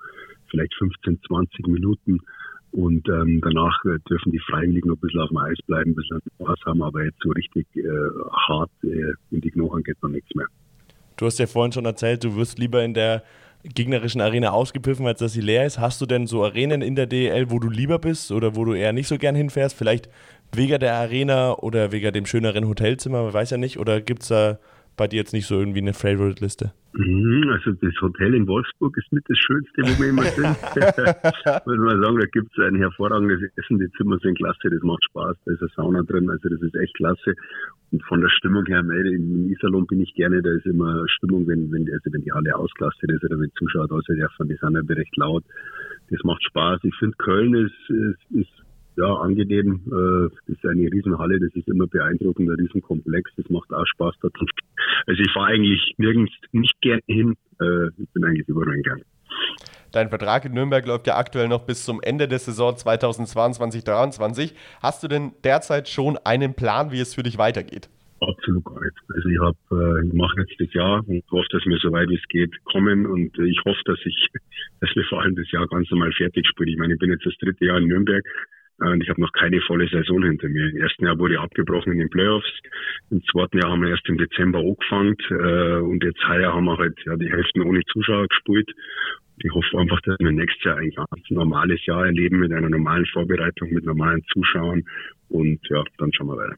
[0.49, 2.19] vielleicht 15, 20 Minuten.
[2.73, 5.95] Und ähm, danach äh, dürfen die Freiwilligen noch ein bisschen auf dem Eis bleiben, ein
[5.95, 7.83] bisschen Spaß haben, aber jetzt so richtig äh,
[8.47, 10.47] hart äh, in die Knochen geht noch nichts mehr.
[11.17, 13.23] Du hast ja vorhin schon erzählt, du wirst lieber in der
[13.63, 15.79] gegnerischen Arena ausgepfiffen, als dass sie leer ist.
[15.79, 18.73] Hast du denn so Arenen in der DEL, wo du lieber bist oder wo du
[18.73, 19.77] eher nicht so gern hinfährst?
[19.77, 20.09] Vielleicht
[20.51, 23.77] wegen der Arena oder wegen dem schöneren Hotelzimmer, man weiß ja nicht.
[23.77, 24.57] Oder gibt es da
[24.95, 26.73] bei dir jetzt nicht so irgendwie eine Favorite-Liste?
[26.93, 30.45] Mhm, also das Hotel in Wolfsburg ist mit das Schönste, wo wir immer sind.
[31.65, 35.03] Muss man sagen, da gibt es ein hervorragendes Essen, die Zimmer sind klasse, das macht
[35.05, 37.33] Spaß, da ist eine Sauna drin, also das ist echt klasse.
[37.91, 41.71] Und von der Stimmung her, im Isalon bin ich gerne, da ist immer Stimmung, wenn,
[41.71, 44.73] wenn, also wenn die Halle ausgelastet ist oder wenn Zuschauer da sind, ja, die sind
[44.73, 45.43] ja recht laut.
[46.11, 46.79] Das macht Spaß.
[46.83, 48.62] Ich finde Köln ist, ist, ist
[48.95, 49.81] ja, angenehm.
[49.87, 54.15] Äh, das ist eine Riesenhalle, das ist immer beeindruckend, ein Riesenkomplex, das macht auch Spaß
[54.21, 54.35] dort.
[55.07, 59.01] Also ich fahre eigentlich nirgends nicht gerne hin, äh, ich bin eigentlich überall gern.
[59.91, 64.53] Dein Vertrag in Nürnberg läuft ja aktuell noch bis zum Ende der Saison 2022-23.
[64.81, 67.89] Hast du denn derzeit schon einen Plan, wie es für dich weitergeht?
[68.19, 68.95] Absolut gar nicht.
[69.13, 72.09] Also ich habe, äh, ich mache jetzt das Jahr und hoffe, dass wir so weit
[72.09, 74.29] wie es geht kommen und ich hoffe, dass ich,
[74.81, 76.69] dass wir vor allem das Jahr ganz normal fertig spielen.
[76.69, 78.25] Ich meine, ich bin jetzt das dritte Jahr in Nürnberg
[78.79, 80.69] und ich habe noch keine volle Saison hinter mir.
[80.69, 82.51] Im ersten Jahr wurde abgebrochen in den Playoffs.
[83.11, 85.15] Im zweiten Jahr haben wir erst im Dezember angefangen.
[85.29, 88.69] Äh, und jetzt heuer haben wir halt ja, die Hälfte ohne Zuschauer gespielt.
[89.43, 93.05] Ich hoffe einfach, dass wir nächstes Jahr ein ganz normales Jahr erleben mit einer normalen
[93.07, 94.83] Vorbereitung, mit normalen Zuschauern.
[95.29, 96.55] Und ja, dann schauen wir weiter.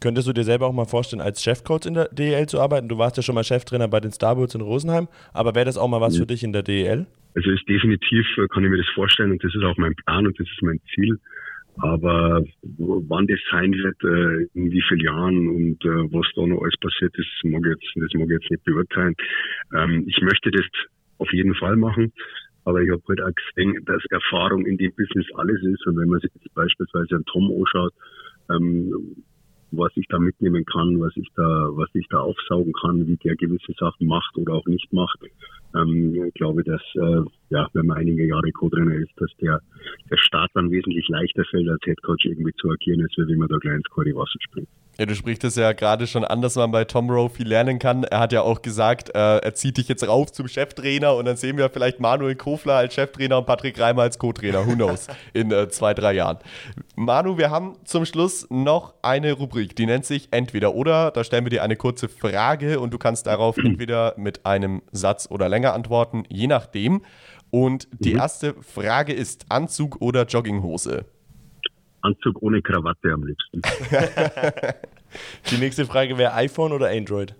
[0.00, 2.88] Könntest du dir selber auch mal vorstellen, als Chefcoach in der DEL zu arbeiten?
[2.88, 5.88] Du warst ja schon mal Cheftrainer bei den Starbirds in Rosenheim, aber wäre das auch
[5.88, 7.06] mal was für dich in der DEL?
[7.34, 10.26] Also ist definitiv, äh, kann ich mir das vorstellen und das ist auch mein Plan
[10.26, 11.18] und das ist mein Ziel,
[11.78, 12.44] Aber
[12.78, 16.76] wann das sein wird, äh, in wie vielen Jahren und äh, was da noch alles
[16.80, 19.14] passiert ist, mag jetzt, das mag ich jetzt nicht beurteilen.
[19.74, 20.64] Ähm, ich möchte das
[21.18, 22.12] auf jeden Fall machen.
[22.64, 25.86] Aber ich habe halt auch gesehen, dass Erfahrung in dem Business alles ist.
[25.86, 27.92] Und wenn man sich jetzt beispielsweise einen Tom anschaut,
[28.50, 29.16] ähm,
[29.76, 33.36] was ich da mitnehmen kann, was ich da, was ich da aufsaugen kann, wie der
[33.36, 35.18] gewisse Sachen macht oder auch nicht macht.
[36.44, 39.62] Ich glaube, dass, äh, ja, wenn man einige Jahre Co-Trainer ist, dass der,
[40.10, 43.56] der Start dann wesentlich leichter fällt, als Headcoach irgendwie zu agieren, als wenn man da
[43.72, 44.68] ins Kalte Wasser springt.
[44.98, 47.80] Ja, du sprichst es ja gerade schon an, dass man bei Tom Rowe viel lernen
[47.80, 48.04] kann.
[48.04, 51.36] Er hat ja auch gesagt, äh, er zieht dich jetzt rauf zum Cheftrainer und dann
[51.36, 54.66] sehen wir vielleicht Manuel Kofler als Cheftrainer und Patrick Reimer als Co-Trainer.
[54.66, 55.08] Who knows?
[55.32, 56.38] In äh, zwei, drei Jahren.
[56.94, 61.10] Manu, wir haben zum Schluss noch eine Rubrik, die nennt sich Entweder oder.
[61.10, 65.26] Da stellen wir dir eine kurze Frage und du kannst darauf entweder mit einem Satz
[65.28, 67.02] oder länger antworten, je nachdem.
[67.50, 68.20] Und die mhm.
[68.20, 71.04] erste Frage ist: Anzug oder Jogginghose?
[72.04, 73.62] Anzug ohne Krawatte am liebsten.
[75.50, 77.34] Die nächste Frage wäre iPhone oder Android?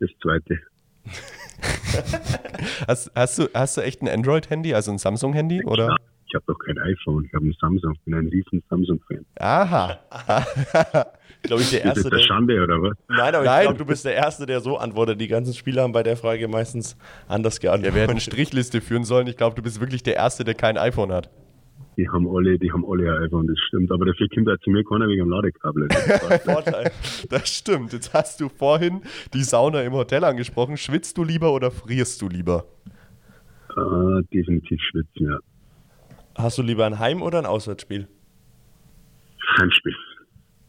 [0.00, 0.58] Das zweite.
[2.88, 5.62] hast, hast, du, hast du echt ein Android-Handy, also ein Samsung-Handy?
[5.66, 7.92] Ja, ich habe doch kein iPhone, ich habe ein Samsung.
[7.92, 9.26] Ich bin ein riesen Samsung-Fan.
[9.38, 9.98] Aha.
[11.42, 12.00] glaube ich, der Erste.
[12.00, 12.96] Ist das Schande oder was?
[13.08, 13.60] Nein, aber Nein.
[13.60, 15.20] ich glaube, du bist der Erste, der so antwortet.
[15.20, 16.96] Die ganzen Spieler haben bei der Frage meistens
[17.28, 17.90] anders geantwortet.
[17.90, 19.26] Ja, wir hätten eine Strichliste führen sollen.
[19.26, 21.28] Ich glaube, du bist wirklich der Erste, der kein iPhone hat
[21.96, 23.90] die haben alle, die haben alle ein iPhone, das stimmt.
[23.90, 25.88] Aber dafür kommt auch zu mir keiner wegen dem Ladekabel.
[26.44, 26.90] Vorteil.
[27.28, 27.92] Das stimmt.
[27.92, 29.02] Jetzt hast du vorhin
[29.34, 30.76] die Sauna im Hotel angesprochen.
[30.76, 32.64] Schwitzt du lieber oder frierst du lieber?
[33.76, 35.38] Uh, definitiv schwitzen, ja.
[36.36, 38.08] Hast du lieber ein Heim- oder ein Auswärtsspiel?
[39.58, 39.94] Heimspiel.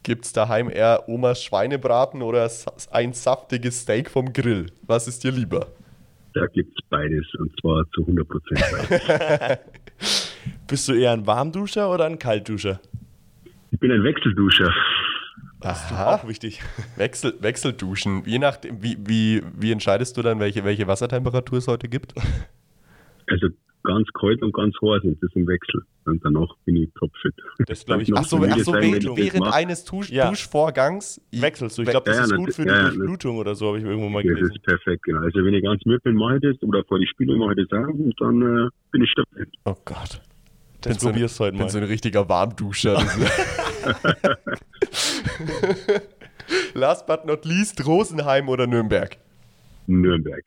[0.03, 2.49] Gibt es daheim eher Omas Schweinebraten oder
[2.91, 4.67] ein saftiges Steak vom Grill?
[4.81, 5.67] Was ist dir lieber?
[6.33, 9.59] Da gibt es beides und zwar zu 100 Prozent
[10.71, 12.79] Bist du eher ein Warmduscher oder ein Kaltduscher?
[13.71, 14.73] Ich bin ein Wechselduscher.
[15.59, 16.61] Das ist auch wichtig.
[16.95, 18.23] Wechsel, Wechselduschen.
[18.25, 22.13] Je nachdem, wie, wie, wie entscheidest du dann, welche, welche Wassertemperatur es heute gibt?
[23.27, 23.47] Also
[23.83, 25.83] ganz kalt und ganz heiß und das im Wechsel.
[26.05, 27.33] Und danach bin ich topfit.
[27.65, 28.13] Das glaube ich.
[28.13, 30.27] Achso, ach so, während, während eines Tusch ja.
[30.27, 31.83] Duschvorgangs wechselst du.
[31.83, 34.09] Ich glaube, das ja, ist gut für die ja, Durchblutung oder so, habe ich irgendwo
[34.09, 34.49] mal gelesen.
[34.49, 35.21] Das ist perfekt, genau.
[35.21, 37.67] Also wenn ich ganz müde bin, mache ich das oder vor die Spiele mache ich
[37.69, 39.47] das auch und dann äh, bin ich stabil.
[39.63, 40.19] Oh Gott.
[40.81, 41.61] Das bin probierst so, heute mal.
[41.61, 43.01] Ich bin so ein richtiger Warmduscher.
[46.73, 49.17] Last but not least, Rosenheim oder Nürnberg?
[49.87, 50.43] Nürnberg.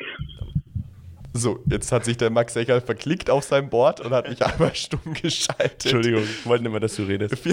[1.32, 4.74] So, jetzt hat sich der Max Echerl verklickt auf sein Board und hat mich einmal
[4.74, 5.86] stumm geschaltet.
[5.86, 7.36] Entschuldigung, ich wollte nicht mehr, dass du redest.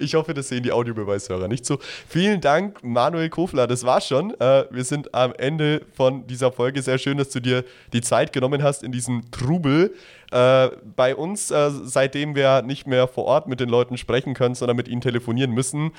[0.00, 1.78] Ich hoffe, das sehen die Audiobeweishörer nicht so.
[2.08, 3.66] Vielen Dank, Manuel Kofler.
[3.66, 4.32] Das war's schon.
[4.40, 6.82] Äh, wir sind am Ende von dieser Folge.
[6.82, 9.94] Sehr schön, dass du dir die Zeit genommen hast in diesem Trubel.
[10.30, 14.54] Äh, bei uns, äh, seitdem wir nicht mehr vor Ort mit den Leuten sprechen können,
[14.54, 15.92] sondern mit ihnen telefonieren müssen,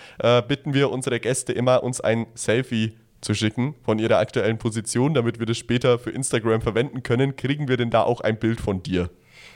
[0.47, 5.39] bitten wir unsere Gäste immer, uns ein Selfie zu schicken von ihrer aktuellen Position, damit
[5.39, 7.35] wir das später für Instagram verwenden können.
[7.35, 9.09] Kriegen wir denn da auch ein Bild von dir?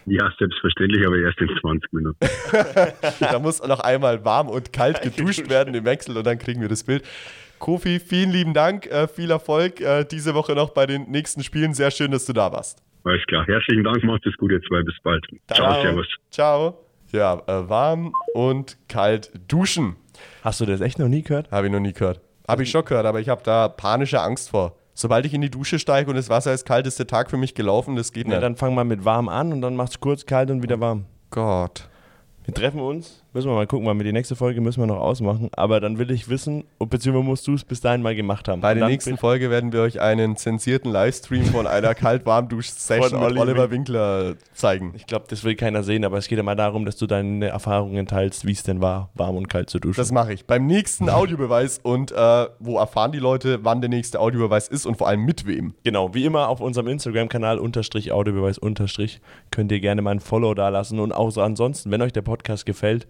[0.06, 2.18] Ja, selbstverständlich, aber erst in 20 Minuten.
[3.20, 6.68] da muss noch einmal warm und kalt geduscht werden im Wechsel und dann kriegen wir
[6.70, 7.04] das Bild.
[7.60, 11.74] Kofi, vielen lieben Dank, äh, viel Erfolg äh, diese Woche noch bei den nächsten Spielen.
[11.74, 12.84] Sehr schön, dass du da warst.
[13.06, 13.46] Alles klar.
[13.48, 14.82] Herzlichen Dank, macht es gut, ihr zwei.
[14.84, 15.26] Bis bald.
[15.48, 16.08] Ciao, Ciao servus.
[16.30, 16.80] Ciao.
[17.12, 19.96] Ja, äh, warm und kalt duschen.
[20.44, 21.52] Hast du das echt noch nie gehört?
[21.52, 22.22] Habe ich noch nie gehört.
[22.48, 24.76] Habe ich schon gehört, aber ich habe da panische Angst vor.
[24.94, 27.38] Sobald ich in die Dusche steige und das Wasser ist kalt, ist der Tag für
[27.38, 27.96] mich gelaufen.
[27.96, 28.44] Das geht ja, nicht.
[28.44, 31.06] Dann fang mal mit warm an und dann machst du kurz kalt und wieder warm.
[31.32, 31.90] Gott.
[32.46, 35.00] Wir treffen uns Müssen wir mal gucken, weil wir die nächste Folge müssen wir noch
[35.00, 35.50] ausmachen.
[35.54, 38.62] Aber dann will ich wissen, beziehungsweise musst du es bis dahin mal gemacht haben.
[38.62, 43.72] Bei der nächsten Folge werden wir euch einen zensierten Livestream von einer Kalt-Warm-Dusch-Session mit Oliver
[43.72, 44.94] Winkler zeigen.
[44.96, 47.48] Ich glaube, das will keiner sehen, aber es geht ja mal darum, dass du deine
[47.48, 50.00] Erfahrungen teilst, wie es denn war, warm und kalt zu duschen.
[50.00, 50.46] Das mache ich.
[50.46, 54.96] Beim nächsten Audiobeweis und äh, wo erfahren die Leute, wann der nächste Audiobeweis ist und
[54.96, 55.74] vor allem mit wem.
[55.84, 60.54] Genau, wie immer auf unserem Instagram-Kanal unterstrich Audiobeweis unterstrich könnt ihr gerne mal ein Follow
[60.54, 63.08] da lassen und auch so ansonsten, wenn euch der Podcast gefällt,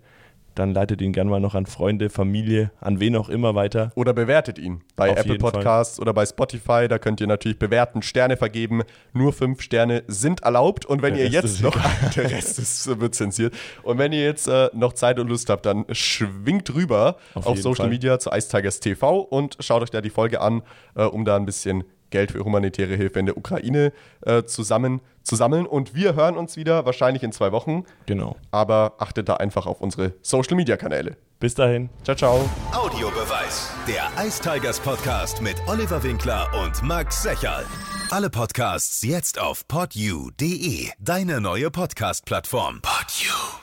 [0.56, 3.92] dann leitet ihn gerne mal noch an Freunde, Familie, an wen auch immer weiter.
[3.96, 6.04] Oder bewertet ihn bei Auf Apple Podcasts Fall.
[6.04, 6.88] oder bei Spotify.
[6.88, 8.84] Da könnt ihr natürlich bewerten, Sterne vergeben.
[9.14, 10.86] Nur fünf Sterne sind erlaubt.
[10.86, 11.76] Und wenn der ihr Rest jetzt noch,
[12.16, 13.54] der Rest ist, wird zensiert.
[13.84, 17.58] Und wenn ihr jetzt äh, noch Zeit und Lust habt, dann schwingt rüber auf, auf
[17.60, 17.90] Social Fall.
[17.90, 20.62] Media zu Ice Tigers TV und schaut euch da die Folge an,
[20.96, 25.36] äh, um da ein bisschen Geld für humanitäre Hilfe in der Ukraine äh, zusammen zu
[25.36, 25.66] sammeln.
[25.66, 27.84] Und wir hören uns wieder wahrscheinlich in zwei Wochen.
[28.06, 28.38] Genau.
[28.52, 31.18] Aber achtet da einfach auf unsere Social Media Kanäle.
[31.40, 31.90] Bis dahin.
[32.04, 32.50] Ciao, ciao.
[32.72, 33.70] Audiobeweis.
[33.88, 37.66] Der Ice Tigers Podcast mit Oliver Winkler und Max Secherl.
[38.12, 40.90] Alle Podcasts jetzt auf podyou.de.
[41.00, 42.82] Deine neue Podcast-Plattform.
[42.82, 43.63] Podyou.